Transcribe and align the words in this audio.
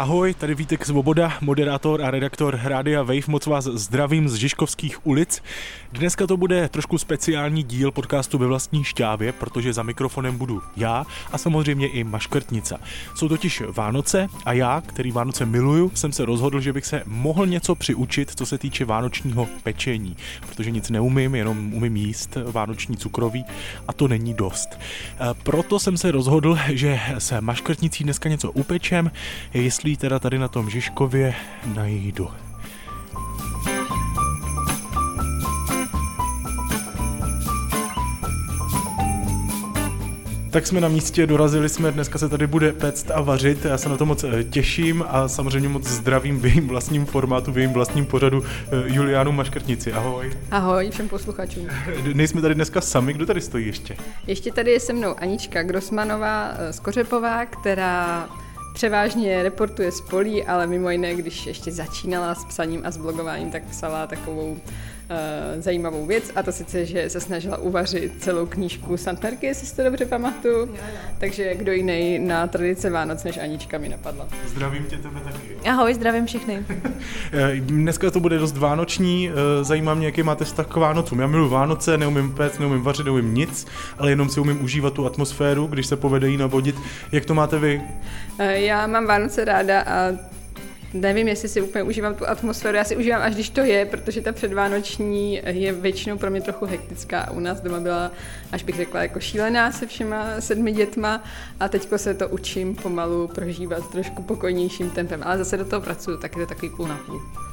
Ahoj, 0.00 0.34
tady 0.34 0.54
Vítek 0.54 0.86
Svoboda, 0.86 1.32
moderátor 1.40 2.02
a 2.02 2.10
redaktor 2.10 2.60
Rádia 2.62 3.02
Wave. 3.02 3.20
Moc 3.28 3.46
vás 3.46 3.64
zdravím 3.64 4.28
z 4.28 4.34
Žižkovských 4.34 5.06
ulic. 5.06 5.42
Dneska 5.92 6.26
to 6.26 6.36
bude 6.36 6.68
trošku 6.68 6.98
speciální 6.98 7.62
díl 7.62 7.90
podcastu 7.90 8.38
ve 8.38 8.46
vlastní 8.46 8.84
šťávě, 8.84 9.32
protože 9.32 9.72
za 9.72 9.82
mikrofonem 9.82 10.38
budu 10.38 10.62
já 10.76 11.06
a 11.32 11.38
samozřejmě 11.38 11.88
i 11.88 12.04
Maškrtnica. 12.04 12.78
Jsou 13.14 13.28
totiž 13.28 13.62
Vánoce 13.68 14.28
a 14.44 14.52
já, 14.52 14.80
který 14.86 15.12
Vánoce 15.12 15.46
miluju, 15.46 15.90
jsem 15.94 16.12
se 16.12 16.24
rozhodl, 16.24 16.60
že 16.60 16.72
bych 16.72 16.86
se 16.86 17.02
mohl 17.06 17.46
něco 17.46 17.74
přiučit, 17.74 18.30
co 18.34 18.46
se 18.46 18.58
týče 18.58 18.84
vánočního 18.84 19.48
pečení, 19.62 20.16
protože 20.46 20.70
nic 20.70 20.90
neumím, 20.90 21.34
jenom 21.34 21.74
umím 21.74 21.96
jíst 21.96 22.38
vánoční 22.52 22.96
cukroví 22.96 23.44
a 23.88 23.92
to 23.92 24.08
není 24.08 24.34
dost. 24.34 24.68
E, 24.70 24.78
proto 25.42 25.78
jsem 25.78 25.96
se 25.96 26.10
rozhodl, 26.10 26.58
že 26.68 27.00
se 27.18 27.40
Maškrtnicí 27.40 28.04
dneska 28.04 28.28
něco 28.28 28.52
upečem, 28.52 29.10
jestli 29.54 29.89
myslí 29.90 29.96
teda 29.96 30.18
tady 30.18 30.38
na 30.38 30.48
tom 30.48 30.70
Žižkově 30.70 31.34
najdu. 31.74 32.28
Tak 40.50 40.66
jsme 40.66 40.80
na 40.80 40.88
místě, 40.88 41.26
dorazili 41.26 41.68
jsme, 41.68 41.92
dneska 41.92 42.18
se 42.18 42.28
tady 42.28 42.46
bude 42.46 42.72
péct 42.72 43.10
a 43.10 43.20
vařit, 43.20 43.64
já 43.64 43.78
se 43.78 43.88
na 43.88 43.96
to 43.96 44.06
moc 44.06 44.24
eh, 44.24 44.44
těším 44.44 45.04
a 45.08 45.28
samozřejmě 45.28 45.68
moc 45.68 45.86
zdravím 45.86 46.40
v 46.40 46.46
jejím 46.46 46.68
vlastním 46.68 47.06
formátu, 47.06 47.52
v 47.52 47.58
jejím 47.58 47.72
vlastním 47.72 48.06
pořadu 48.06 48.44
eh, 48.44 48.68
Juliánu 48.86 49.32
Maškrtnici. 49.32 49.92
Ahoj. 49.92 50.32
Ahoj 50.50 50.90
všem 50.90 51.08
posluchačům. 51.08 51.68
Nejsme 52.14 52.40
tady 52.40 52.54
dneska 52.54 52.80
sami, 52.80 53.12
kdo 53.12 53.26
tady 53.26 53.40
stojí 53.40 53.66
ještě? 53.66 53.96
Ještě 54.26 54.52
tady 54.52 54.70
je 54.70 54.80
se 54.80 54.92
mnou 54.92 55.14
Anička 55.18 55.62
Grosmanová 55.62 56.54
z 56.70 56.78
eh, 56.78 56.82
Kořepová, 56.82 57.46
která 57.46 58.28
Převážně 58.80 59.42
reportuje 59.42 59.92
z 59.92 60.00
polí, 60.00 60.44
ale 60.44 60.66
mimo 60.66 60.90
jiné, 60.90 61.14
když 61.14 61.46
ještě 61.46 61.72
začínala 61.72 62.34
s 62.34 62.44
psaním 62.44 62.82
a 62.84 62.90
s 62.90 62.96
blogováním, 62.96 63.50
tak 63.50 63.62
psala 63.62 64.06
takovou 64.06 64.58
uh, 65.10 65.62
zajímavou 65.62 66.06
věc 66.06 66.32
a 66.36 66.42
to 66.42 66.52
sice, 66.52 66.86
že 66.86 67.10
se 67.10 67.20
snažila 67.20 67.56
uvařit 67.56 68.12
celou 68.18 68.46
knížku 68.46 68.96
Santnerky, 68.96 69.46
jestli 69.46 69.66
si 69.66 69.76
to 69.76 69.84
dobře 69.84 70.06
pamatuju. 70.06 70.74
Takže 71.18 71.54
kdo 71.54 71.72
jiný 71.72 72.18
na 72.18 72.46
tradice 72.46 72.90
Vánoc 72.90 73.24
než 73.24 73.38
Anička 73.38 73.78
mi 73.78 73.88
napadla. 73.88 74.28
Zdravím 74.46 74.84
tě 74.84 74.96
tebe 74.96 75.20
taky. 75.24 75.68
Ahoj, 75.70 75.94
zdravím 75.94 76.26
všechny. 76.26 76.64
Eh, 77.32 77.56
dneska 77.60 78.10
to 78.10 78.20
bude 78.20 78.38
dost 78.38 78.56
vánoční, 78.56 79.30
eh, 79.30 79.64
zajímá 79.64 79.94
mě, 79.94 80.06
jaký 80.06 80.22
máte 80.22 80.44
vztah 80.44 80.66
k 80.66 80.76
Vánocům. 80.76 81.20
Já 81.20 81.26
miluji 81.26 81.48
Vánoce, 81.50 81.98
neumím 81.98 82.32
péct, 82.32 82.60
neumím 82.60 82.82
vařit, 82.82 83.04
neumím 83.06 83.34
nic, 83.34 83.66
ale 83.98 84.10
jenom 84.10 84.28
si 84.28 84.40
umím 84.40 84.64
užívat 84.64 84.92
tu 84.92 85.06
atmosféru, 85.06 85.66
když 85.66 85.86
se 85.86 85.96
povede 85.96 86.28
jí 86.28 86.36
navodit. 86.36 86.76
Jak 87.12 87.24
to 87.24 87.34
máte 87.34 87.58
vy? 87.58 87.82
Já 88.38 88.86
mám 88.86 89.06
Vánoce 89.06 89.44
ráda 89.44 89.82
a 89.82 90.12
nevím, 90.94 91.28
jestli 91.28 91.48
si 91.48 91.62
úplně 91.62 91.82
užívám 91.82 92.14
tu 92.14 92.28
atmosféru. 92.28 92.76
Já 92.76 92.84
si 92.84 92.96
užívám, 92.96 93.22
až 93.22 93.34
když 93.34 93.50
to 93.50 93.60
je, 93.60 93.86
protože 93.86 94.20
ta 94.20 94.32
předvánoční 94.32 95.40
je 95.46 95.72
většinou 95.72 96.18
pro 96.18 96.30
mě 96.30 96.40
trochu 96.40 96.66
hektická. 96.66 97.30
U 97.30 97.40
nás 97.40 97.60
doma 97.60 97.80
byla, 97.80 98.10
až 98.52 98.62
bych 98.62 98.76
řekla, 98.76 99.02
jako 99.02 99.20
šílená 99.20 99.72
se 99.72 99.86
všema 99.86 100.40
sedmi 100.40 100.72
dětma 100.72 101.24
a 101.60 101.68
teďko 101.68 101.98
se 101.98 102.14
to 102.14 102.28
učím 102.28 102.76
pomalu 102.76 103.28
prožívat 103.28 103.90
trošku 103.90 104.22
pokojnějším 104.22 104.90
tempem. 104.90 105.22
Ale 105.24 105.38
zase 105.38 105.56
do 105.56 105.64
toho 105.64 105.82
pracuju, 105.82 106.16
tak 106.16 106.36
je 106.36 106.42
to 106.42 106.48
takový 106.48 106.70
půl 106.76 106.88
na 106.88 107.00
půl. 107.06 107.49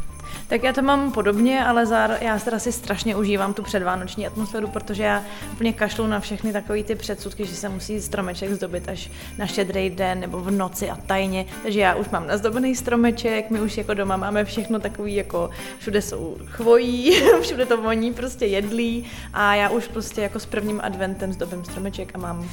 Tak 0.48 0.64
já 0.64 0.74
to 0.74 0.82
mám 0.82 1.12
podobně, 1.12 1.66
ale 1.66 1.86
já 2.22 2.40
teda 2.40 2.60
si 2.60 2.72
strašně 2.72 3.16
užívám 3.16 3.54
tu 3.54 3.64
předvánoční 3.64 4.28
atmosféru, 4.28 4.68
protože 4.68 5.04
já 5.04 5.24
úplně 5.52 5.74
kašlu 5.74 6.08
na 6.08 6.20
všechny 6.20 6.54
takové 6.54 6.84
ty 6.84 6.96
předsudky, 6.96 7.46
že 7.46 7.56
se 7.56 7.70
musí 7.70 8.02
stromeček 8.02 8.52
zdobit 8.52 8.90
až 8.90 9.12
na 9.38 9.48
štědrý 9.48 9.90
den 9.90 10.20
nebo 10.20 10.40
v 10.40 10.52
noci 10.52 10.90
a 10.90 10.96
tajně. 10.96 11.46
Takže 11.64 11.80
já 11.80 11.96
už 11.96 12.10
mám 12.10 12.28
nazdobený 12.28 12.76
stromeček, 12.76 13.50
my 13.50 13.62
už 13.62 13.78
jako 13.78 13.94
doma 13.94 14.18
máme 14.18 14.46
všechno 14.46 14.80
takový 14.80 15.16
jako 15.16 15.50
všude 15.80 16.02
jsou 16.02 16.38
chvojí, 16.46 17.22
všude 17.42 17.66
to 17.66 17.82
voní, 17.82 18.14
prostě 18.14 18.46
jedlí 18.46 19.06
a 19.34 19.56
já 19.56 19.70
už 19.70 19.88
prostě 19.88 20.22
jako 20.22 20.40
s 20.40 20.46
prvním 20.46 20.82
adventem 20.84 21.34
zdobím 21.34 21.66
stromeček 21.66 22.12
a 22.14 22.18
mám 22.18 22.50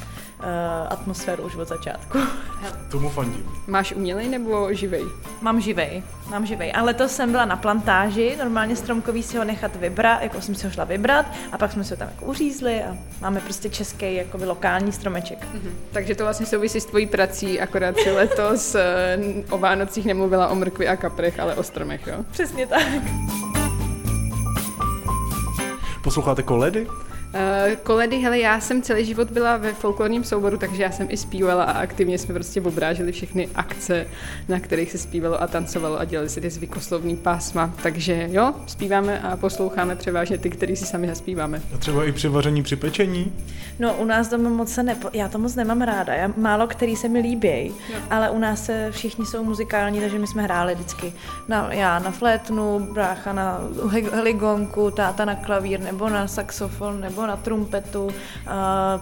atmosféru 0.89 1.43
už 1.43 1.57
od 1.57 1.69
začátku. 1.69 2.19
Tomu 2.91 3.09
fandím. 3.09 3.51
Máš 3.67 3.93
umělej 3.93 4.29
nebo 4.29 4.73
živej? 4.73 5.05
Mám 5.41 5.61
živej, 5.61 6.03
mám 6.31 6.47
živej. 6.47 6.73
A 6.75 6.83
letos 6.83 7.13
jsem 7.13 7.31
byla 7.31 7.45
na 7.45 7.57
plantáži, 7.57 8.37
normálně 8.39 8.77
stromkový 8.77 9.23
si 9.23 9.39
ho 9.39 9.45
nechat 9.45 9.77
vybrat, 9.77 10.23
jako 10.23 10.41
jsem 10.41 10.55
si 10.55 10.67
ho 10.67 10.73
šla 10.73 10.85
vybrat 10.85 11.27
a 11.53 11.59
pak 11.59 11.73
jsme 11.73 11.85
se 11.85 11.95
ho 11.95 11.99
tam 11.99 12.09
jako 12.09 12.25
uřízli 12.25 12.83
a 12.83 12.97
máme 13.21 13.41
prostě 13.41 13.71
český 13.71 14.15
jako 14.15 14.39
lokální 14.45 14.93
stromeček. 14.93 15.39
Mm-hmm. 15.55 15.71
Takže 15.93 16.15
to 16.15 16.25
vlastně 16.25 16.47
souvisí 16.47 16.81
s 16.81 16.85
tvojí 16.85 17.07
prací, 17.07 17.61
akorát 17.61 17.97
si 17.97 18.11
letos 18.11 18.75
eh, 18.75 19.19
o 19.51 19.59
Vánocích 19.59 20.07
nemluvila 20.07 20.49
o 20.49 20.55
mrkvi 20.55 20.89
a 20.89 20.97
kaprech, 20.97 21.41
ale 21.41 21.55
o 21.55 21.63
stromech, 21.63 22.07
jo? 22.07 22.25
Přesně 22.31 22.67
tak. 22.67 22.83
Posloucháte 26.03 26.43
koledy? 26.43 26.87
Uh, 27.35 27.75
koledy, 27.83 28.17
hele, 28.17 28.39
já 28.39 28.61
jsem 28.61 28.83
celý 28.83 29.05
život 29.05 29.31
byla 29.31 29.57
ve 29.57 29.73
folklorním 29.73 30.25
souboru, 30.25 30.57
takže 30.57 30.83
já 30.83 30.91
jsem 30.91 31.07
i 31.11 31.17
zpívala 31.17 31.65
a 31.65 31.73
aktivně 31.73 32.19
jsme 32.19 32.35
prostě 32.35 32.61
obráželi 32.61 33.13
všechny 33.13 33.49
akce, 33.55 34.07
na 34.49 34.61
kterých 34.61 34.91
se 34.91 34.99
zpívalo 34.99 35.43
a 35.43 35.47
tancovalo 35.47 36.01
a 36.01 36.05
dělali 36.05 36.29
si 36.29 36.41
ty 36.41 36.51
zvykoslovní 36.51 37.17
pásma. 37.17 37.75
Takže 37.83 38.29
jo, 38.31 38.55
zpíváme 38.67 39.21
a 39.21 39.37
posloucháme 39.37 39.97
převážně 39.97 40.39
ty, 40.39 40.51
který 40.51 40.77
si 40.77 40.87
sami 40.87 41.07
zaspíváme. 41.07 41.63
A 41.75 41.79
třeba 41.79 42.05
i 42.05 42.13
při 42.13 42.29
vaření, 42.29 42.63
při 42.63 42.77
pečení? 42.77 43.33
No, 43.79 43.95
u 43.95 44.05
nás 44.05 44.29
doma 44.29 44.51
moc 44.51 44.73
se 44.73 44.83
nepo... 44.83 45.11
já 45.13 45.29
to 45.29 45.39
moc 45.39 45.55
nemám 45.55 45.83
ráda, 45.83 46.15
já, 46.15 46.31
málo 46.37 46.67
který 46.67 46.97
se 46.97 47.09
mi 47.09 47.19
líbí, 47.19 47.73
ale 48.11 48.31
u 48.31 48.39
nás 48.39 48.65
se 48.65 48.89
všichni 48.91 49.27
jsou 49.27 49.45
muzikální, 49.45 50.01
takže 50.01 50.19
my 50.19 50.27
jsme 50.27 50.43
hráli 50.43 50.75
vždycky. 50.75 51.13
Na, 51.49 51.73
já 51.73 51.99
na 51.99 52.11
flétnu, 52.11 52.89
brácha 52.93 53.33
na 53.33 53.61
heligonku, 54.13 54.91
táta 54.91 55.25
na 55.25 55.35
klavír 55.35 55.81
nebo 55.81 56.09
na 56.09 56.29
saxofon 56.29 57.01
nebo 57.01 57.24
na 57.27 57.37
trumpetu, 57.37 58.11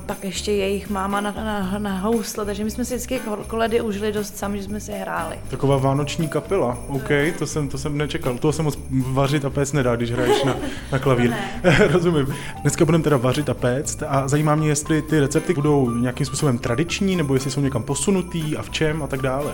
pak 0.07 0.25
ještě 0.25 0.53
jejich 0.53 0.91
máma 0.91 1.21
na, 1.21 1.31
na, 1.31 1.79
na 1.79 1.99
housle, 1.99 2.45
takže 2.45 2.65
my 2.65 2.71
jsme 2.71 2.85
si 2.85 2.95
vždycky 2.95 3.21
koledy 3.47 3.81
užili 3.81 4.13
dost 4.13 4.37
sami, 4.37 4.59
že 4.59 4.65
jsme 4.65 4.81
si 4.81 4.93
hráli. 4.93 5.39
Taková 5.49 5.77
vánoční 5.77 6.29
kapela, 6.29 6.79
OK, 6.89 7.09
to 7.39 7.47
jsem, 7.47 7.69
to 7.69 7.79
jsem 7.79 7.99
nečekal. 7.99 8.39
To 8.39 8.53
jsem 8.53 8.65
moc 8.65 8.79
vařit 8.91 9.45
a 9.45 9.51
péct 9.51 9.75
nedá, 9.75 9.97
když 9.97 10.11
hraješ 10.11 10.45
na, 10.45 10.57
na 10.93 10.99
klavír. 10.99 11.35
Rozumím. 11.93 12.35
Dneska 12.63 12.85
budeme 12.85 13.05
teda 13.05 13.17
vařit 13.17 13.49
a 13.49 13.55
péct 13.55 14.03
a 14.03 14.29
zajímá 14.29 14.55
mě, 14.55 14.69
jestli 14.69 15.03
ty 15.03 15.21
recepty 15.21 15.55
budou 15.55 15.91
nějakým 15.91 16.27
způsobem 16.27 16.59
tradiční, 16.59 17.17
nebo 17.17 17.35
jestli 17.35 17.51
jsou 17.51 17.61
někam 17.61 17.83
posunutý 17.83 18.57
a 18.57 18.63
v 18.63 18.71
čem 18.71 19.03
a 19.03 19.07
tak 19.07 19.23
dále. 19.23 19.53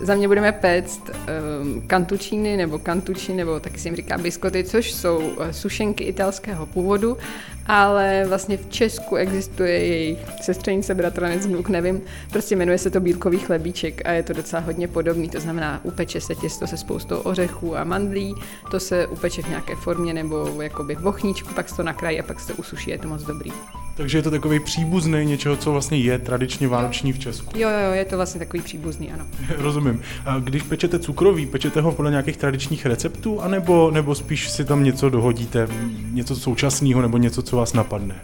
Za 0.00 0.14
mě 0.14 0.28
budeme 0.28 0.52
péct 0.52 1.10
um, 1.10 1.82
kantučíny 1.86 2.56
nebo 2.56 2.78
kantuči, 2.78 3.34
nebo 3.34 3.60
taky 3.60 3.78
se 3.78 3.88
jim 3.88 3.96
říká 3.96 4.18
biskoty, 4.18 4.64
což 4.64 4.92
jsou 4.92 5.18
uh, 5.18 5.50
sušenky 5.50 6.04
italského 6.04 6.66
původu, 6.66 7.16
ale 7.70 8.24
vlastně 8.28 8.56
v 8.56 8.68
Česku 8.68 9.16
existuje 9.16 9.70
jejich 9.70 10.18
sestřenice, 10.42 10.94
bratranec, 10.94 11.46
vnuk, 11.46 11.68
nevím, 11.68 12.00
prostě 12.30 12.56
jmenuje 12.56 12.78
se 12.78 12.90
to 12.90 13.00
bílkový 13.00 13.38
chlebíček 13.38 14.02
a 14.04 14.10
je 14.10 14.22
to 14.22 14.32
docela 14.32 14.62
hodně 14.62 14.88
podobný, 14.88 15.28
to 15.28 15.40
znamená 15.40 15.80
upeče 15.82 16.20
se 16.20 16.34
těsto 16.34 16.66
se 16.66 16.76
spoustou 16.76 17.16
ořechů 17.16 17.76
a 17.76 17.84
mandlí, 17.84 18.34
to 18.70 18.80
se 18.80 19.06
upeče 19.06 19.42
v 19.42 19.48
nějaké 19.48 19.76
formě 19.76 20.14
nebo 20.14 20.62
jakoby 20.62 20.94
v 20.94 21.00
bochníčku, 21.00 21.54
pak 21.54 21.68
se 21.68 21.76
to 21.76 21.82
nakrájí 21.82 22.20
a 22.20 22.22
pak 22.22 22.40
se 22.40 22.52
to 22.52 22.58
usuší, 22.58 22.90
je 22.90 22.98
to 22.98 23.08
moc 23.08 23.22
dobrý. 23.22 23.52
Takže 24.00 24.18
je 24.18 24.22
to 24.22 24.30
takový 24.30 24.60
příbuzný 24.60 25.26
něčeho, 25.26 25.56
co 25.56 25.72
vlastně 25.72 25.98
je 25.98 26.18
tradičně 26.18 26.68
vánoční 26.68 27.12
v 27.12 27.18
Česku. 27.18 27.58
Jo, 27.58 27.68
jo, 27.68 27.92
je 27.92 28.04
to 28.04 28.16
vlastně 28.16 28.38
takový 28.38 28.62
příbuzný, 28.62 29.12
ano. 29.12 29.26
Rozumím. 29.58 30.02
A 30.26 30.38
když 30.38 30.62
pečete 30.62 30.98
cukroví, 30.98 31.46
pečete 31.46 31.80
ho 31.80 31.92
podle 31.92 32.10
nějakých 32.10 32.36
tradičních 32.36 32.86
receptů, 32.86 33.40
anebo, 33.40 33.90
nebo 33.90 34.14
spíš 34.14 34.50
si 34.50 34.64
tam 34.64 34.84
něco 34.84 35.10
dohodíte, 35.10 35.68
něco 36.10 36.36
současného 36.36 37.02
nebo 37.02 37.18
něco, 37.18 37.42
co 37.42 37.59
vás 37.60 37.72
napadne? 37.72 38.20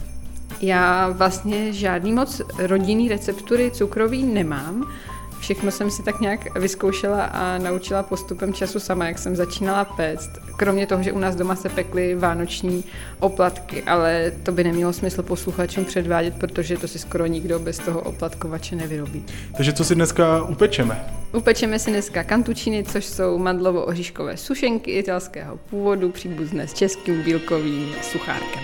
Já 0.60 1.08
vlastně 1.08 1.72
žádný 1.72 2.12
moc 2.12 2.42
rodinný 2.58 3.08
receptury 3.08 3.70
cukroví 3.70 4.22
nemám. 4.22 4.92
Všechno 5.40 5.70
jsem 5.70 5.90
si 5.90 6.02
tak 6.02 6.20
nějak 6.20 6.58
vyzkoušela 6.58 7.24
a 7.24 7.58
naučila 7.58 8.02
postupem 8.02 8.52
času 8.52 8.80
sama, 8.80 9.06
jak 9.06 9.18
jsem 9.18 9.36
začínala 9.36 9.84
péct. 9.84 10.30
Kromě 10.56 10.86
toho, 10.86 11.02
že 11.02 11.12
u 11.12 11.18
nás 11.18 11.36
doma 11.36 11.56
se 11.56 11.68
pekly 11.68 12.14
vánoční 12.14 12.84
oplatky, 13.20 13.82
ale 13.82 14.32
to 14.42 14.52
by 14.52 14.64
nemělo 14.64 14.92
smysl 14.92 15.22
posluchačům 15.22 15.84
předvádět, 15.84 16.34
protože 16.34 16.76
to 16.76 16.88
si 16.88 16.98
skoro 16.98 17.26
nikdo 17.26 17.58
bez 17.58 17.78
toho 17.78 18.00
oplatkovače 18.00 18.76
nevyrobí. 18.76 19.24
Takže 19.56 19.72
co 19.72 19.84
si 19.84 19.94
dneska 19.94 20.42
upečeme? 20.42 21.04
Upečeme 21.32 21.78
si 21.78 21.90
dneska 21.90 22.24
kantučiny, 22.24 22.84
což 22.84 23.04
jsou 23.04 23.38
mandlovo-oříškové 23.38 24.36
sušenky 24.36 24.90
italského 24.90 25.56
původu, 25.70 26.10
příbuzné 26.10 26.68
s 26.68 26.74
českým 26.74 27.22
bílkovým 27.22 27.92
suchárkem. 28.02 28.62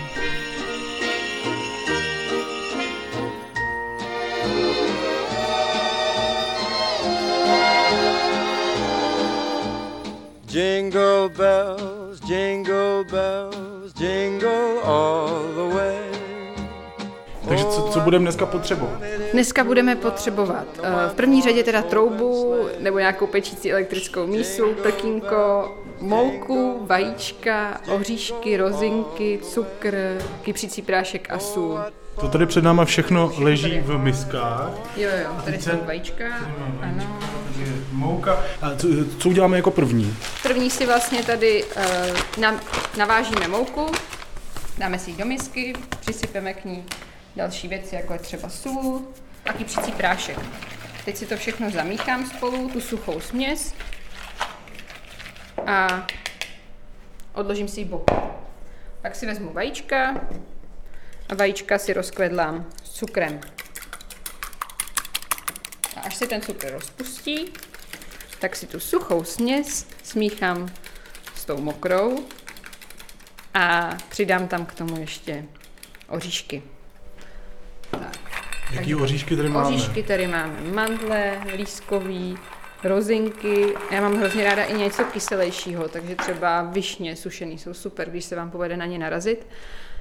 Jingle 10.53 11.29
bells, 11.29 12.21
jingle 12.29 13.05
bells, 13.11 13.93
jingle 14.01 14.83
all 14.85 15.43
the 15.55 15.75
way. 15.75 15.97
Takže 17.49 17.65
co, 17.65 17.89
co 17.93 18.01
budeme 18.01 18.23
dneska 18.23 18.47
potřebovat? 18.47 19.01
Dneska 19.33 19.65
budeme 19.65 19.97
potřebovat 19.97 20.67
eh, 20.83 20.91
v 21.09 21.15
první 21.15 21.43
řadě 21.43 21.63
teda 21.63 21.83
troubu 21.83 22.57
nebo 22.79 22.99
nějakou 22.99 23.27
pečící 23.27 23.73
elektrickou 23.73 24.27
mísu, 24.27 24.75
prkínko, 24.83 25.75
mouku, 26.01 26.87
vajíčka, 26.87 27.81
oříšky, 27.95 28.57
rozinky, 28.57 29.39
cukr, 29.43 30.19
kypřící 30.43 30.83
prášek 30.83 31.31
a 31.31 31.39
sůl. 31.39 31.79
To 32.21 32.29
tady 32.29 32.47
před 32.47 32.65
náma 32.65 32.85
všechno 32.85 33.33
leží 33.39 33.81
v 33.81 33.99
miskách. 33.99 34.71
Jo, 34.97 35.11
jo, 35.23 35.31
tady 35.45 35.61
jsou 35.61 35.71
vajíčka, 35.87 36.25
ano. 36.83 37.31
Mouka. 38.03 38.45
A 38.63 38.77
co, 38.77 38.89
co 39.19 39.29
uděláme 39.29 39.57
jako 39.57 39.71
první? 39.71 40.17
První 40.43 40.71
si 40.71 40.87
vlastně 40.87 41.23
tady 41.23 41.65
uh, 41.65 42.41
nam, 42.41 42.61
navážíme 42.99 43.49
mouku, 43.49 43.87
dáme 44.79 44.99
si 44.99 45.11
ji 45.11 45.17
do 45.17 45.25
misky, 45.25 45.73
přisypeme 46.01 46.55
k 46.55 46.65
ní 46.65 46.85
další 47.37 47.69
věci, 47.69 47.95
jako 47.95 48.13
je 48.13 48.19
třeba 48.19 48.49
sůl 48.49 49.09
a 49.47 49.53
kypřící 49.53 49.93
prášek. 49.93 50.39
Teď 51.05 51.17
si 51.17 51.27
to 51.27 51.37
všechno 51.37 51.71
zamíchám 51.71 52.27
spolu, 52.27 52.69
tu 52.69 52.81
suchou 52.81 53.21
směs 53.21 53.75
a 55.67 56.07
odložím 57.35 57.69
si 57.69 57.81
ji 57.81 57.85
boku. 57.85 58.17
Pak 59.03 59.15
si 59.15 59.27
vezmu 59.27 59.53
vajíčka 59.53 60.21
a 61.29 61.35
vajíčka 61.35 61.79
si 61.79 61.93
rozkvedlám 61.93 62.67
s 62.85 62.91
cukrem. 62.91 63.41
A 65.97 66.01
až 66.01 66.15
se 66.15 66.27
ten 66.27 66.41
cukr 66.41 66.73
rozpustí, 66.73 67.53
tak 68.43 68.56
si 68.56 68.67
tu 68.67 68.81
suchou 68.81 69.25
směs 69.25 69.87
smíchám 70.03 70.69
s 71.35 71.44
tou 71.44 71.61
mokrou 71.61 72.19
a 73.55 73.91
přidám 74.09 74.49
tam 74.49 74.67
k 74.67 74.75
tomu 74.75 75.00
ještě 75.00 75.44
oříšky. 76.09 76.62
Tak. 77.91 78.19
Jaký 78.73 78.94
oříšky 78.94 79.37
tady 79.37 79.49
máme? 79.49 79.69
Oříšky 79.69 80.03
tady 80.03 80.27
máme 80.27 80.61
mandle, 80.75 81.41
lískový, 81.56 82.39
rozinky. 82.85 83.75
Já 83.91 84.00
mám 84.00 84.17
hrozně 84.17 84.44
ráda 84.44 84.65
i 84.65 84.75
něco 84.75 85.05
kyselějšího, 85.05 85.89
takže 85.89 86.15
třeba 86.15 86.62
višně 86.62 87.17
sušený 87.17 87.59
jsou 87.59 87.75
super, 87.75 88.11
když 88.11 88.25
se 88.25 88.37
vám 88.37 88.50
povede 88.50 88.77
na 88.77 88.87
ně 88.87 88.99
narazit. 88.99 89.47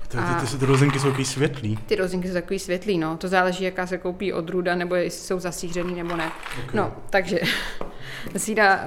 Ty, 0.08 0.18
ty, 0.18 0.52
ty, 0.52 0.58
ty 0.58 0.66
rozinky 0.66 1.00
jsou 1.00 1.08
takový 1.08 1.26
světlý. 1.26 1.78
Ty 1.78 1.96
rozinky 1.96 2.28
jsou 2.28 2.34
takový 2.34 2.60
světlý, 2.60 2.98
no. 2.98 3.18
To 3.18 3.28
záleží, 3.28 3.64
jaká 3.64 3.88
se 3.88 3.98
koupí 3.98 4.34
odrůda, 4.34 4.76
nebo 4.76 4.96
jestli 4.96 5.28
jsou 5.28 5.40
zasířený 5.40 5.96
nebo 5.96 6.16
ne. 6.16 6.32
Okay. 6.52 6.70
No, 6.74 6.96
takže 7.10 7.40
síra, 8.38 8.80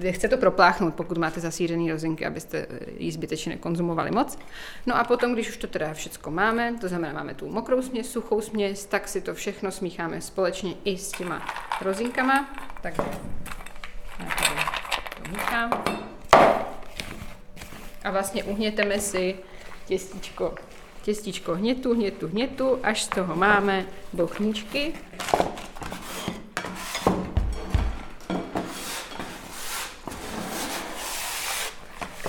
uh, 0.00 0.10
chce 0.10 0.28
to 0.28 0.36
propláchnout, 0.36 0.94
pokud 0.94 1.18
máte 1.18 1.40
zasířený 1.40 1.92
rozinky, 1.92 2.26
abyste 2.26 2.66
jí 2.98 3.12
zbytečně 3.12 3.50
nekonzumovali 3.50 4.10
moc. 4.10 4.38
No 4.86 4.96
a 4.96 5.04
potom, 5.04 5.32
když 5.32 5.48
už 5.48 5.56
to 5.56 5.66
teda 5.66 5.94
všechno 5.94 6.32
máme, 6.32 6.74
to 6.80 6.88
znamená, 6.88 7.12
máme 7.12 7.34
tu 7.34 7.48
mokrou 7.48 7.82
směs, 7.82 8.10
suchou 8.10 8.40
směs, 8.40 8.86
tak 8.86 9.08
si 9.08 9.20
to 9.20 9.34
všechno 9.34 9.70
smícháme 9.70 10.20
společně 10.20 10.74
i 10.84 10.98
s 10.98 11.12
těma 11.12 11.42
rozinkama. 11.82 12.48
Takže 12.82 13.02
já 14.18 14.26
tady 14.26 14.50
to 15.22 15.30
míchám. 15.30 15.84
A 18.04 18.10
vlastně 18.10 18.44
uhněteme 18.44 18.98
si 18.98 19.36
těstíčko, 19.86 20.54
těstíčko 21.02 21.54
hnětu, 21.54 21.94
hnětu, 21.94 22.28
hnětu, 22.28 22.78
až 22.82 23.04
z 23.04 23.08
toho 23.08 23.36
máme 23.36 23.84
bochníčky. 24.12 24.94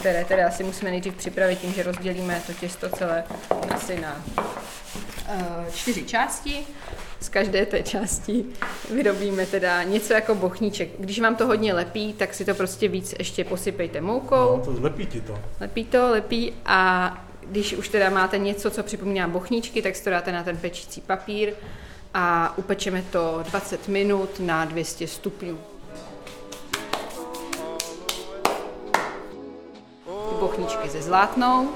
Které 0.07 0.25
teda 0.25 0.47
asi 0.47 0.63
musíme 0.63 0.91
nejdřív 0.91 1.15
připravit 1.15 1.59
tím, 1.59 1.73
že 1.73 1.83
rozdělíme 1.83 2.41
to 2.47 2.53
těsto 2.53 2.89
celé 2.89 3.23
asi 3.69 4.01
na 4.01 4.25
uh, 4.27 5.73
čtyři 5.73 6.03
části. 6.03 6.67
Z 7.19 7.29
každé 7.29 7.65
té 7.65 7.83
části 7.83 8.45
vyrobíme 8.93 9.45
teda 9.45 9.83
něco 9.83 10.13
jako 10.13 10.35
bochníček. 10.35 10.89
Když 10.99 11.19
vám 11.19 11.35
to 11.35 11.47
hodně 11.47 11.73
lepí, 11.73 12.13
tak 12.13 12.33
si 12.33 12.45
to 12.45 12.53
prostě 12.55 12.87
víc 12.87 13.15
ještě 13.19 13.43
posypejte 13.43 14.01
moukou. 14.01 14.57
No, 14.57 14.61
to 14.65 14.81
lepí 14.81 15.05
ti 15.05 15.21
to. 15.21 15.39
Lepí 15.59 15.85
to, 15.85 16.11
lepí 16.11 16.53
a 16.65 17.11
když 17.49 17.73
už 17.73 17.89
teda 17.89 18.09
máte 18.09 18.37
něco, 18.37 18.71
co 18.71 18.83
připomíná 18.83 19.27
bochníčky, 19.27 19.81
tak 19.81 19.95
si 19.95 20.03
to 20.03 20.09
dáte 20.09 20.31
na 20.31 20.43
ten 20.43 20.57
pečící 20.57 21.01
papír 21.01 21.53
a 22.13 22.57
upečeme 22.57 23.03
to 23.11 23.43
20 23.49 23.87
minut 23.87 24.39
na 24.39 24.65
200 24.65 25.07
stupňů. 25.07 25.57
Bochníčky 30.87 30.89
ze 30.89 31.01
zlátnou 31.01 31.69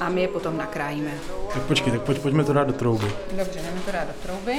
a 0.00 0.08
my 0.08 0.20
je 0.20 0.28
potom 0.28 0.56
nakrájíme. 0.56 1.10
Tak 1.54 1.62
počkej, 1.62 1.92
tak 1.92 2.02
pojď, 2.02 2.18
pojďme 2.18 2.44
to 2.44 2.52
dát 2.52 2.66
do 2.66 2.72
trouby. 2.72 3.12
Dobře, 3.32 3.60
jdeme 3.60 3.80
to 3.86 3.92
dát 3.92 4.06
do 4.06 4.14
trouby. 4.22 4.58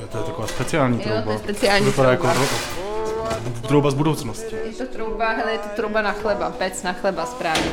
Jo, 0.00 0.06
to 0.12 0.18
je 0.18 0.24
taková 0.24 0.46
speciální 0.46 0.96
Jo, 0.98 1.02
trouba. 1.04 1.22
to 1.22 1.30
je 1.30 1.38
speciální 1.38 1.86
Vypadá 1.86 2.16
trouba. 2.16 2.32
jako 2.32 3.68
trouba 3.68 3.90
z 3.90 3.94
budoucnosti. 3.94 4.56
Je 4.64 4.72
to 4.72 4.86
trouba, 4.86 5.28
hele, 5.28 5.52
je 5.52 5.58
to 5.58 5.68
trouba 5.76 6.02
na 6.02 6.12
chleba, 6.12 6.50
pec 6.50 6.82
na 6.82 6.92
chleba 6.92 7.26
správně. 7.26 7.70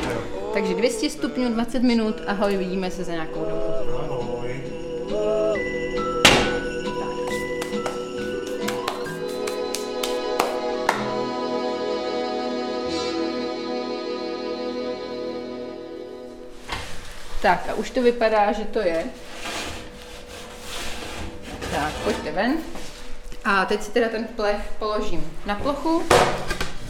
Takže 0.54 0.74
200 0.74 1.10
stupňů, 1.10 1.52
20 1.54 1.82
minut, 1.82 2.14
ahoj, 2.26 2.56
vidíme 2.56 2.90
se 2.90 3.04
za 3.04 3.12
nějakou 3.12 3.40
dobu. 3.40 3.73
Tak 17.44 17.68
a 17.68 17.74
už 17.74 17.90
to 17.90 18.02
vypadá, 18.02 18.52
že 18.52 18.64
to 18.64 18.78
je. 18.78 19.04
Tak, 21.70 21.92
pojďte 22.04 22.32
ven. 22.32 22.56
A 23.44 23.64
teď 23.64 23.82
si 23.82 23.90
teda 23.90 24.08
ten 24.08 24.24
plech 24.24 24.72
položím 24.78 25.32
na 25.46 25.54
plochu. 25.54 26.02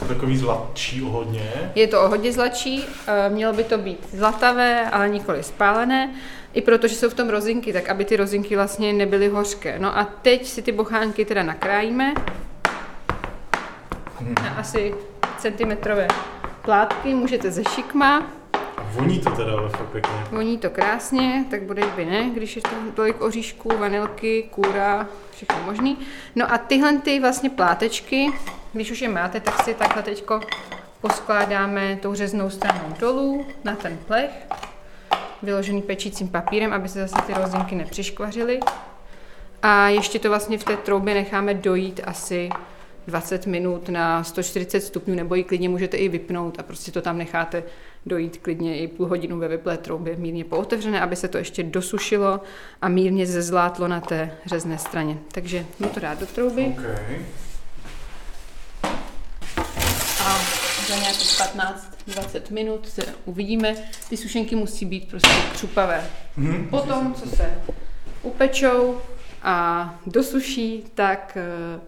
Takový 0.08 0.38
zlatčí 0.38 1.02
o 1.02 1.06
hodně. 1.06 1.72
Je 1.74 1.86
to 1.86 2.02
o 2.02 2.08
hodně 2.08 2.32
zlatší, 2.32 2.84
eh, 3.06 3.28
mělo 3.30 3.52
by 3.52 3.64
to 3.64 3.78
být 3.78 4.08
zlatavé, 4.12 4.90
ale 4.90 5.08
nikoli 5.08 5.42
spálené, 5.42 6.14
i 6.52 6.62
protože 6.62 6.96
jsou 6.96 7.10
v 7.10 7.14
tom 7.14 7.28
rozinky, 7.28 7.72
tak 7.72 7.88
aby 7.88 8.04
ty 8.04 8.16
rozinky 8.16 8.56
vlastně 8.56 8.92
nebyly 8.92 9.28
hořké. 9.28 9.78
No 9.78 9.98
a 9.98 10.04
teď 10.04 10.46
si 10.46 10.62
ty 10.62 10.72
bochánky 10.72 11.24
teda 11.24 11.42
nakrájíme 11.42 12.14
na 14.42 14.50
asi 14.50 14.94
centimetrové 15.38 16.08
plátky, 16.62 17.14
můžete 17.14 17.50
ze 17.50 17.64
šikma, 17.64 18.26
Voní 18.82 19.20
to 19.20 19.30
teda 19.30 19.52
ale 19.52 19.68
fakt 19.68 19.88
pěkně. 19.88 20.12
voní 20.30 20.58
to 20.58 20.70
krásně, 20.70 21.44
tak 21.50 21.62
bude 21.62 21.82
by 21.96 22.04
ne, 22.04 22.30
když 22.30 22.56
je 22.56 22.62
tam 22.62 22.92
tolik 22.92 23.20
oříšků, 23.20 23.68
vanilky, 23.78 24.48
kůra, 24.50 25.08
všechno 25.30 25.56
možný. 25.64 25.98
No 26.34 26.52
a 26.52 26.58
tyhle 26.58 26.98
ty 26.98 27.20
vlastně 27.20 27.50
plátečky, 27.50 28.30
když 28.72 28.90
už 28.90 29.00
je 29.00 29.08
máte, 29.08 29.40
tak 29.40 29.62
si 29.62 29.74
takhle 29.74 30.02
teďko 30.02 30.40
poskládáme 31.00 31.98
tou 32.02 32.14
řeznou 32.14 32.50
stranou 32.50 32.94
dolů 33.00 33.46
na 33.64 33.76
ten 33.76 33.98
plech, 34.06 34.30
vyložený 35.42 35.82
pečícím 35.82 36.28
papírem, 36.28 36.72
aby 36.72 36.88
se 36.88 37.06
zase 37.06 37.26
ty 37.26 37.34
rozinky 37.34 37.74
nepřiškvařily. 37.74 38.60
A 39.62 39.88
ještě 39.88 40.18
to 40.18 40.28
vlastně 40.28 40.58
v 40.58 40.64
té 40.64 40.76
troubě 40.76 41.14
necháme 41.14 41.54
dojít 41.54 42.00
asi 42.04 42.50
20 43.06 43.46
minut 43.46 43.88
na 43.88 44.24
140 44.24 44.80
stupňů, 44.80 45.14
nebo 45.14 45.34
ji 45.34 45.44
klidně 45.44 45.68
můžete 45.68 45.96
i 45.96 46.08
vypnout 46.08 46.58
a 46.58 46.62
prostě 46.62 46.92
to 46.92 47.02
tam 47.02 47.18
necháte 47.18 47.62
dojít 48.06 48.38
klidně 48.42 48.78
i 48.78 48.88
půl 48.88 49.06
hodinu 49.06 49.38
ve 49.38 49.48
vyplé 49.48 49.78
troubě, 49.78 50.16
mírně 50.16 50.44
pootevřené, 50.44 51.00
aby 51.00 51.16
se 51.16 51.28
to 51.28 51.38
ještě 51.38 51.62
dosušilo 51.62 52.40
a 52.82 52.88
mírně 52.88 53.26
zezlátlo 53.26 53.88
na 53.88 54.00
té 54.00 54.36
řezné 54.46 54.78
straně. 54.78 55.18
Takže 55.32 55.66
mu 55.78 55.88
to 55.88 56.00
dát 56.00 56.20
do 56.20 56.26
trouby 56.26 56.74
Okay. 56.78 57.24
a 60.24 60.38
za 60.88 60.96
nějakých 60.96 61.30
15-20 62.08 62.52
minut 62.52 62.88
se 62.88 63.02
uvidíme. 63.24 63.74
Ty 64.08 64.16
sušenky 64.16 64.56
musí 64.56 64.84
být 64.84 65.08
prostě 65.08 65.30
křupavé. 65.52 66.10
Mhm. 66.36 66.66
Potom, 66.68 67.14
co 67.14 67.28
se 67.28 67.58
upečou 68.22 69.00
a 69.42 69.94
dosuší, 70.06 70.84
tak, 70.94 71.38
eh, 71.40 71.80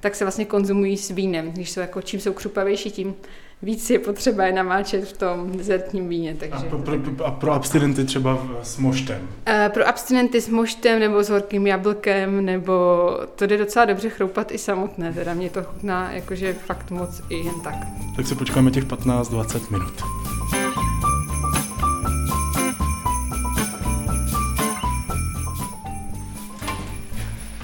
tak 0.00 0.14
se 0.14 0.24
vlastně 0.24 0.44
konzumují 0.44 0.96
s 0.96 1.10
vínem. 1.10 1.52
Když 1.52 1.70
jsou 1.70 1.80
jako, 1.80 2.02
čím 2.02 2.20
jsou 2.20 2.32
křupavější, 2.32 2.90
tím 2.90 3.14
víc 3.62 3.90
je 3.90 3.98
potřeba 3.98 4.44
je 4.44 4.52
namáčet 4.52 5.04
v 5.04 5.12
tom 5.12 5.56
dezertním 5.56 6.08
víně. 6.08 6.30
A 6.30 6.34
Takže 6.38 6.66
pro, 6.66 6.78
pro, 6.78 7.24
a 7.26 7.30
pro 7.30 7.52
abstinenty 7.52 8.04
třeba 8.04 8.38
s 8.62 8.78
moštem. 8.78 9.28
Eh, 9.46 9.70
Pro 9.74 9.88
abstinenty 9.88 10.40
s 10.40 10.48
moštem 10.48 11.00
nebo 11.00 11.24
s 11.24 11.28
horkým 11.28 11.66
jablkem, 11.66 12.44
nebo 12.44 13.10
to 13.36 13.46
jde 13.46 13.56
docela 13.56 13.84
dobře 13.84 14.08
chroupat 14.08 14.52
i 14.52 14.58
samotné, 14.58 15.12
teda 15.12 15.34
mě 15.34 15.50
to 15.50 15.62
chutná 15.62 16.12
jakože 16.12 16.54
fakt 16.54 16.90
moc 16.90 17.22
i 17.30 17.34
jen 17.34 17.60
tak. 17.60 17.74
Tak 18.16 18.26
si 18.26 18.34
počkáme 18.34 18.70
těch 18.70 18.84
15-20 18.84 19.70
minut. 19.70 20.02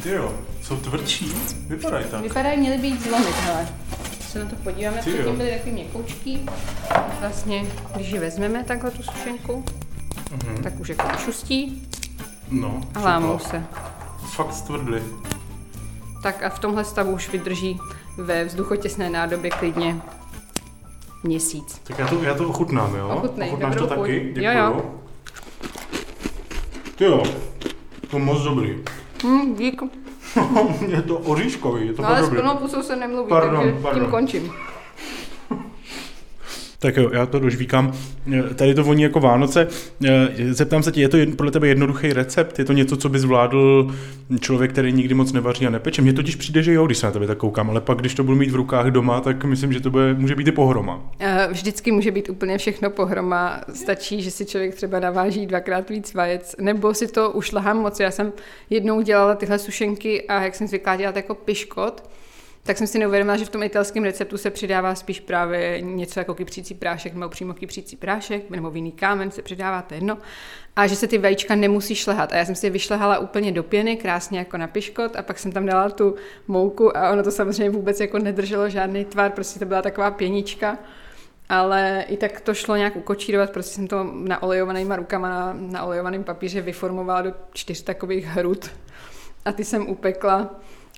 Ty 0.03 0.11
jo, 0.11 0.35
Jsou 0.65 0.77
tvrdší? 0.77 1.33
Vypadají 1.69 2.05
tak. 2.11 2.23
Vypadají, 2.23 2.61
měly 2.61 2.79
být 2.79 3.03
zlomit, 3.03 3.35
hele. 3.35 3.69
Se 4.35 4.45
na 4.45 4.51
to 4.51 4.57
podíváme, 4.57 4.97
předtím 5.01 5.37
byly 5.37 5.51
takový 5.51 5.73
měkoučký. 5.73 6.47
Vlastně, 7.21 7.67
když 7.95 8.11
ji 8.13 8.19
vezmeme 8.19 8.65
takhle 8.65 8.91
tu 8.91 9.03
sušenku, 9.03 9.65
Mhm. 10.31 10.63
tak 10.63 10.81
už 10.81 10.89
jako 10.89 11.09
šustí 11.19 11.89
No, 12.51 12.81
a 12.95 13.01
lámou 13.01 13.39
se. 13.39 13.65
Fakt 14.35 14.53
stvrdly. 14.55 15.03
Tak 16.23 16.43
a 16.43 16.49
v 16.49 16.59
tomhle 16.59 16.85
stavu 16.85 17.13
už 17.13 17.29
vydrží 17.31 17.79
ve 18.17 18.45
vzduchotěsné 18.45 19.11
nádobě 19.11 19.51
klidně 19.51 19.97
měsíc. 21.23 21.81
Tak 21.85 21.99
já 21.99 22.07
to, 22.07 22.23
já 22.23 22.35
to 22.35 22.49
ochutnám, 22.49 22.95
jo? 22.95 23.09
Ochutnej, 23.09 23.49
Ochutnáš 23.49 23.77
to 23.77 23.87
taky? 23.87 24.01
chuť. 24.01 24.09
Děkuju. 24.11 24.45
Jo, 24.45 24.53
jo. 24.53 24.95
Ty 26.97 27.05
jo, 27.05 27.23
to 28.11 28.19
moc 28.19 28.43
dobrý. 28.43 28.79
Hm, 29.25 29.55
dík. 29.55 29.83
je 30.89 31.03
to 31.03 31.19
oříškový, 31.19 31.87
je 31.87 31.93
to 31.93 32.03
No 32.03 32.09
ale 32.09 32.23
s 32.23 32.25
dobrý. 32.29 32.41
plnou 32.41 32.57
pusou 32.57 32.83
se 32.83 32.97
nemluví, 32.97 33.29
Pardon, 33.29 33.61
takže 33.63 33.77
pardon. 33.83 34.03
tím 34.03 34.11
končím. 34.11 34.53
Tak 36.85 36.97
jo, 36.97 37.11
já 37.13 37.27
to 37.27 37.39
dožvíkám. 37.39 37.93
Eh, 38.33 38.55
Tady 38.55 38.75
to 38.75 38.85
voní 38.85 39.03
jako 39.03 39.21
Vánoce. 39.21 39.69
Eh, 40.07 40.29
Zeptám 40.55 40.83
se 40.83 40.93
tě, 40.93 41.01
je 41.01 41.09
to 41.09 41.17
jed- 41.17 41.37
podle 41.37 41.53
tebe 41.53 41.69
jednoduchý 41.69 42.13
recept? 42.13 42.59
Je 42.59 42.65
to 42.65 42.73
něco, 42.73 42.97
co 42.97 43.09
by 43.09 43.19
zvládl 43.19 43.95
člověk, 44.41 44.73
který 44.73 44.93
nikdy 44.93 45.15
moc 45.15 45.33
nevaří 45.33 45.67
a 45.67 45.71
nepeče? 45.71 46.03
Mně 46.03 46.13
totiž 46.13 46.37
přijde, 46.37 46.63
že 46.63 46.73
jo, 46.73 46.87
když 46.87 46.99
se 46.99 47.07
na 47.07 47.13
tebe 47.13 47.27
tak 47.27 47.39
koukám, 47.39 47.71
ale 47.71 47.81
pak, 47.81 47.99
když 47.99 48.15
to 48.15 48.25
budu 48.25 48.37
mít 48.39 48.51
v 48.51 48.55
rukách 48.55 48.87
doma, 48.87 49.21
tak 49.21 49.45
myslím, 49.45 49.73
že 49.73 49.81
to 49.81 49.91
bude, 49.91 50.15
může 50.15 50.35
být 50.35 50.49
i 50.49 50.53
pohroma. 50.53 51.01
Eh, 51.21 51.49
Vždycky 51.51 51.93
může 51.93 52.11
být 52.11 52.29
úplně 52.29 52.59
všechno 52.59 52.91
pohroma. 52.91 53.61
Stačí, 53.75 54.23
že 54.23 54.31
si 54.31 54.47
člověk 54.47 54.75
třeba 54.75 55.01
naváží 55.01 55.47
dvakrát 55.47 55.91
víc 55.91 56.15
vajec, 56.15 56.57
nebo 56.61 56.95
si 56.95 57.09
to 57.09 57.31
ušlahám 57.31 57.77
moc. 57.79 58.01
Já 58.01 58.11
jsem 58.11 58.33
jednou 58.71 59.01
dělala 59.01 59.35
tyhle 59.35 59.59
sušenky 59.59 60.23
a 60.23 60.43
jak 60.43 60.55
jsem 60.55 60.67
zvyklá 60.67 60.97
dělat 60.97 61.17
jako 61.17 61.35
piškot, 61.35 62.11
tak 62.67 62.79
jsem 62.79 62.87
si 62.87 62.99
neuvědomila, 62.99 63.37
že 63.37 63.45
v 63.45 63.49
tom 63.49 63.63
italském 63.63 64.05
receptu 64.05 64.39
se 64.39 64.51
přidává 64.51 64.95
spíš 64.95 65.21
právě 65.21 65.81
něco 65.81 66.21
jako 66.21 66.35
kypřící 66.35 66.75
prášek 66.75 67.15
nebo 67.15 67.29
přímo 67.29 67.55
kypřící 67.55 67.97
prášek 67.97 68.51
nebo 68.51 68.71
vinný 68.71 68.93
kámen 68.93 69.31
se 69.31 69.43
přidává, 69.43 69.83
to 69.83 69.95
je 69.95 69.97
jedno. 69.97 70.19
A 70.77 70.87
že 70.87 70.97
se 70.97 71.07
ty 71.07 71.19
vajíčka 71.19 71.55
nemusí 71.55 71.95
šlehat. 71.95 72.33
A 72.33 72.37
já 72.37 72.45
jsem 72.45 72.55
si 72.55 72.67
je 72.67 72.71
vyšlehala 72.71 73.19
úplně 73.19 73.53
do 73.53 73.63
pěny, 73.63 73.97
krásně 73.97 74.39
jako 74.39 74.57
na 74.57 74.67
piškot 74.67 75.17
a 75.17 75.23
pak 75.23 75.39
jsem 75.39 75.53
tam 75.53 75.67
dala 75.67 75.91
tu 75.91 76.15
mouku 76.49 76.97
a 76.97 77.11
ono 77.11 77.23
to 77.23 77.31
samozřejmě 77.31 77.71
vůbec 77.71 78.01
jako 78.01 78.19
nedrželo 78.19 78.69
žádný 78.69 79.05
tvar, 79.05 79.31
prostě 79.31 79.59
to 79.59 79.65
byla 79.65 79.83
taková 79.83 80.11
pěnička. 80.11 80.79
Ale 81.49 82.05
i 82.09 82.17
tak 82.17 82.41
to 82.41 82.55
šlo 82.55 82.77
nějak 82.77 82.97
ukočírovat, 82.97 83.51
prostě 83.51 83.75
jsem 83.75 83.87
to 83.87 84.05
na 84.05 84.43
olejovanýma 84.43 84.97
rukama 84.97 85.29
na, 85.29 85.57
na 85.59 85.85
olejovaném 85.85 86.25
papíře 86.25 86.61
vyformovala 86.61 87.23
do 87.23 87.33
čtyř 87.53 87.83
takových 87.83 88.27
hrud 88.27 88.71
a 89.45 89.53
ty 89.53 89.65
jsem 89.65 89.89
upekla 89.89 90.51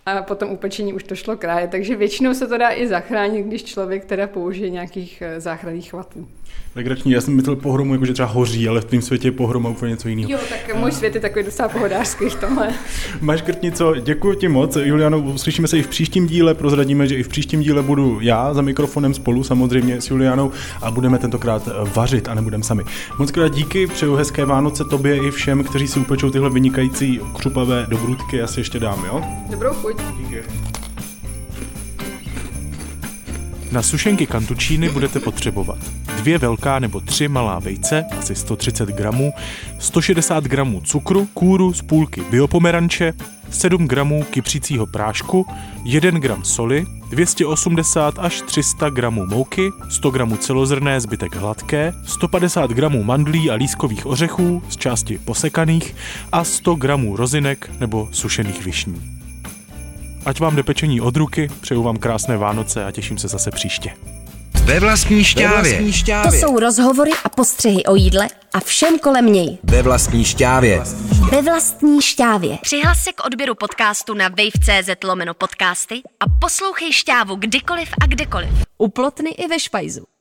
a 0.06 0.22
potom 0.22 0.50
upečení 0.50 0.94
už 0.94 1.02
to 1.02 1.14
šlo 1.14 1.36
kráje, 1.36 1.68
takže 1.68 1.96
většinou 1.96 2.34
se 2.34 2.46
to 2.46 2.58
dá 2.58 2.72
i 2.72 2.86
zachránit, 2.86 3.46
když 3.46 3.64
člověk 3.64 4.04
teda 4.04 4.26
použije 4.26 4.70
nějakých 4.70 5.22
eh, 5.22 5.40
záchranných 5.40 5.90
chvatů. 5.90 6.28
Legrační, 6.76 7.12
já 7.12 7.20
jsem 7.20 7.34
myslel 7.34 7.56
pohromu, 7.56 7.92
jako 7.92 8.06
že 8.06 8.12
třeba 8.12 8.28
hoří, 8.28 8.68
ale 8.68 8.80
v 8.80 8.84
tom 8.84 9.02
světě 9.02 9.28
je 9.28 9.32
pohroma 9.32 9.68
úplně 9.68 9.90
něco 9.90 10.08
jiného. 10.08 10.30
Jo, 10.30 10.38
tak 10.48 10.76
můj 10.76 10.92
svět 10.92 11.14
je 11.14 11.20
takový 11.20 11.44
docela 11.44 11.68
pohodářský 11.68 12.24
v 12.28 12.34
tomhle. 12.34 12.68
Máš 13.20 13.42
Krtnico, 13.42 13.94
děkuji 13.94 14.34
ti 14.34 14.48
moc. 14.48 14.76
Juliano, 14.76 15.18
uslyšíme 15.18 15.68
se 15.68 15.78
i 15.78 15.82
v 15.82 15.88
příštím 15.88 16.26
díle, 16.26 16.54
prozradíme, 16.54 17.06
že 17.06 17.14
i 17.14 17.22
v 17.22 17.28
příštím 17.28 17.60
díle 17.60 17.82
budu 17.82 18.18
já 18.20 18.54
za 18.54 18.62
mikrofonem 18.62 19.14
spolu 19.14 19.44
samozřejmě 19.44 20.00
s 20.00 20.10
Julianou 20.10 20.50
a 20.82 20.90
budeme 20.90 21.18
tentokrát 21.18 21.68
vařit 21.94 22.28
a 22.28 22.34
nebudeme 22.34 22.64
sami. 22.64 22.84
Moc 23.18 23.30
krát 23.30 23.48
díky, 23.48 23.86
přeju 23.86 24.14
hezké 24.14 24.44
Vánoce 24.44 24.84
tobě 24.90 25.16
i 25.16 25.30
všem, 25.30 25.64
kteří 25.64 25.88
si 25.88 26.00
upečou 26.00 26.30
tyhle 26.30 26.50
vynikající 26.50 27.20
křupavé 27.34 27.86
dobrůdky, 27.88 28.36
já 28.36 28.46
si 28.46 28.60
ještě 28.60 28.80
dám, 28.80 29.04
jo? 29.04 29.22
Dobrou 29.50 29.74
chuť. 29.74 29.96
Díky. 30.18 30.42
Na 33.70 33.82
sušenky 33.82 34.26
kantučíny 34.26 34.88
budete 34.88 35.20
potřebovat 35.20 35.78
dvě 36.16 36.38
velká 36.38 36.78
nebo 36.78 37.00
tři 37.00 37.28
malá 37.28 37.58
vejce, 37.58 38.04
asi 38.18 38.34
130 38.34 38.88
gramů, 38.88 39.32
160 39.78 40.44
gramů 40.44 40.80
cukru, 40.80 41.28
kůru 41.34 41.72
z 41.72 41.82
půlky 41.82 42.20
biopomeranče, 42.30 43.12
7 43.50 43.88
gramů 43.88 44.24
kypřícího 44.30 44.86
prášku, 44.86 45.46
1 45.84 46.18
gram 46.18 46.44
soli, 46.44 46.86
280 47.10 48.18
až 48.18 48.42
300 48.42 48.90
gramů 48.90 49.26
mouky, 49.26 49.70
100 49.88 50.10
gramů 50.10 50.36
celozrné, 50.36 51.00
zbytek 51.00 51.36
hladké, 51.36 51.92
150 52.04 52.70
gramů 52.70 53.02
mandlí 53.02 53.50
a 53.50 53.54
lískových 53.54 54.06
ořechů, 54.06 54.62
z 54.68 54.76
části 54.76 55.18
posekaných 55.18 55.94
a 56.32 56.44
100 56.44 56.74
gramů 56.74 57.16
rozinek 57.16 57.70
nebo 57.80 58.08
sušených 58.12 58.64
višní. 58.64 59.15
Ať 60.26 60.40
vám 60.40 60.56
jde 60.56 60.62
pečení 60.62 61.00
od 61.00 61.16
ruky, 61.16 61.48
přeju 61.60 61.82
vám 61.82 61.96
krásné 61.96 62.36
Vánoce 62.36 62.84
a 62.84 62.90
těším 62.90 63.18
se 63.18 63.28
zase 63.28 63.50
příště. 63.50 63.92
Ve 64.64 64.80
vlastní 64.80 65.24
šťávě. 65.24 65.92
To 66.22 66.28
jsou 66.32 66.58
rozhovory 66.58 67.10
a 67.24 67.28
postřehy 67.28 67.84
o 67.84 67.94
jídle 67.94 68.28
a 68.54 68.60
všem 68.60 68.98
kolem 68.98 69.32
něj. 69.32 69.58
Ve 69.64 69.82
vlastní 69.82 70.24
šťávě. 70.24 70.82
Ve 71.30 71.42
vlastní 71.42 72.02
šťávě. 72.02 72.58
Přihlas 72.62 72.98
se 72.98 73.12
k 73.12 73.26
odběru 73.26 73.54
podcastu 73.54 74.14
na 74.14 74.28
wave.cz 74.28 75.04
lomeno 75.04 75.34
podcasty 75.34 75.94
a 76.20 76.24
poslouchej 76.40 76.92
šťávu 76.92 77.34
kdykoliv 77.36 77.88
a 78.02 78.06
kdekoliv. 78.06 78.50
U 78.78 78.88
Plotny 78.88 79.30
i 79.30 79.48
ve 79.48 79.60
Špajzu. 79.60 80.15